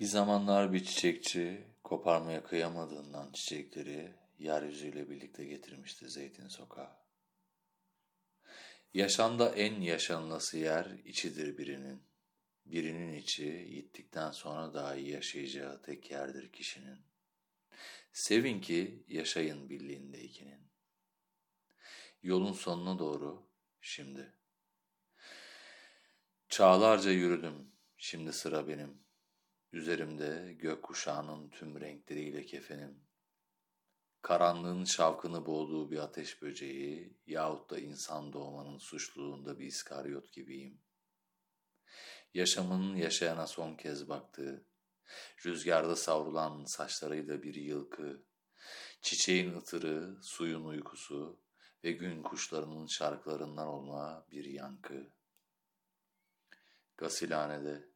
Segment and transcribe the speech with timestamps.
[0.00, 6.90] Bir zamanlar bir çiçekçi koparmaya kıyamadığından çiçekleri yeryüzüyle birlikte getirmişti Zeytin Sokağı.
[8.94, 12.02] Yaşamda en yaşanılası yer içidir birinin.
[12.66, 16.98] Birinin içi gittikten sonra daha iyi yaşayacağı tek yerdir kişinin.
[18.12, 20.70] Sevin ki yaşayın birliğinde ikinin.
[22.22, 23.46] Yolun sonuna doğru
[23.80, 24.32] şimdi.
[26.48, 29.04] Çağlarca yürüdüm, şimdi sıra benim.
[29.74, 33.00] Üzerimde gökkuşağının tüm renkleriyle kefenim.
[34.22, 40.80] Karanlığın şavkını boğduğu bir ateş böceği yahut da insan doğmanın suçluluğunda bir iskaryot gibiyim.
[42.34, 44.66] Yaşamın yaşayana son kez baktığı,
[45.46, 48.24] rüzgarda savrulan saçlarıyla bir yılkı,
[49.02, 51.40] çiçeğin ıtırı, suyun uykusu
[51.84, 55.10] ve gün kuşlarının şarkılarından olma bir yankı.
[56.96, 57.93] Gasilhanede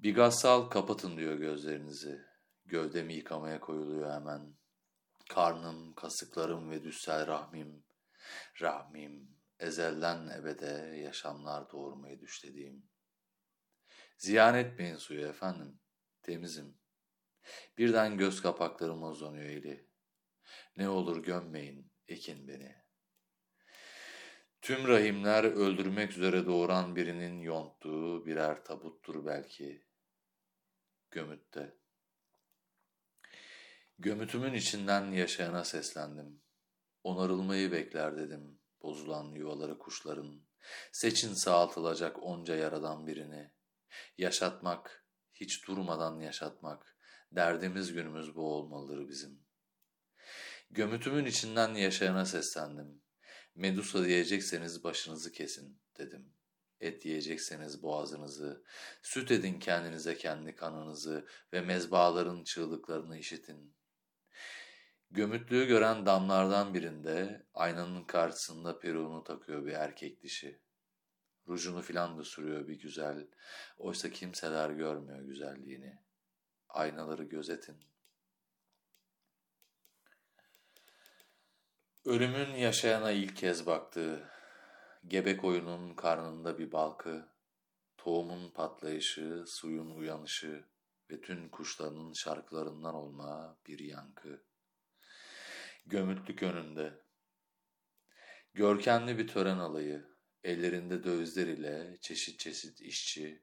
[0.00, 2.20] bir gassal kapatın diyor gözlerinizi.
[2.64, 4.54] Gövdemi yıkamaya koyuluyor hemen.
[5.28, 7.84] Karnım, kasıklarım ve düssel rahmim,
[8.60, 12.88] rahmim, ezelden ebede yaşamlar doğurmayı düşlediğim.
[14.18, 15.80] Ziyan etmeyin suyu efendim,
[16.22, 16.78] temizim.
[17.78, 19.88] Birden göz kapaklarıma uzanıyor eli.
[20.76, 22.76] Ne olur gömmeyin, ekin beni.
[24.62, 29.87] Tüm rahimler öldürmek üzere doğuran birinin yonttuğu birer tabuttur belki
[31.10, 31.76] gömütte.
[33.98, 36.42] Gömütümün içinden yaşayana seslendim.
[37.02, 40.42] Onarılmayı bekler dedim bozulan yuvaları kuşların.
[40.92, 43.52] Seçin sağaltılacak onca yaradan birini.
[44.18, 46.96] Yaşatmak, hiç durmadan yaşatmak.
[47.32, 49.44] Derdimiz günümüz bu olmalıdır bizim.
[50.70, 53.02] Gömütümün içinden yaşayana seslendim.
[53.54, 56.37] Medusa diyecekseniz başınızı kesin dedim.
[56.80, 58.64] Et yiyecekseniz boğazınızı,
[59.02, 63.74] süt edin kendinize kendi kanınızı ve mezbaların çığlıklarını işitin.
[65.10, 70.60] Gömütlüğü gören damlardan birinde aynanın karşısında peruğunu takıyor bir erkek dişi.
[71.48, 73.26] Rujunu filan da sürüyor bir güzel.
[73.78, 75.98] Oysa kimseler görmüyor güzelliğini.
[76.68, 77.76] Aynaları gözetin.
[82.04, 84.30] Ölümün yaşayana ilk kez baktığı,
[85.08, 87.28] Gebe koyunun karnında bir balkı,
[87.96, 90.64] tohumun patlayışı, suyun uyanışı
[91.10, 94.44] ve tüm kuşlarının şarkılarından olma bir yankı.
[95.86, 96.92] Gömütlük önünde.
[98.54, 100.06] Görkemli bir tören alayı,
[100.44, 103.42] ellerinde dövizler ile çeşit çeşit işçi,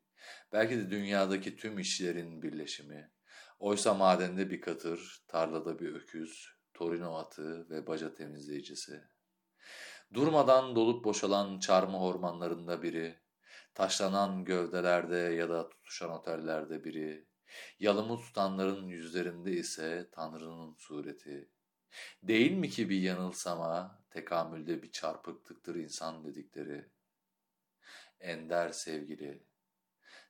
[0.51, 3.11] belki de dünyadaki tüm işçilerin birleşimi.
[3.59, 9.15] Oysa madende bir katır, tarlada bir öküz, torino atı ve baca temizleyicisi.
[10.13, 13.19] Durmadan dolup boşalan çarmıh ormanlarında biri,
[13.73, 17.27] taşlanan gövdelerde ya da tutuşan otellerde biri,
[17.79, 21.49] yalımı tutanların yüzlerinde ise Tanrı'nın sureti.
[22.23, 26.89] Değil mi ki bir yanılsama, tekamülde bir çarpıklıktır insan dedikleri?
[28.19, 29.43] Ender sevgili,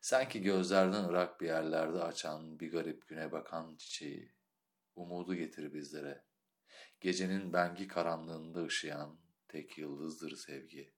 [0.02, 4.34] sanki gözlerden ırak bir yerlerde açan bir garip güne bakan çiçeği,
[4.96, 6.24] umudu getir bizlere.
[7.02, 9.25] Gecenin bengi karanlığında ışıyan,
[9.56, 10.94] tek yıldızdır sevgi.